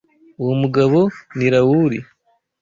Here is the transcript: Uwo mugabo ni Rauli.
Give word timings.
Uwo 0.41 0.53
mugabo 0.61 0.99
ni 1.37 1.47
Rauli. 1.53 1.99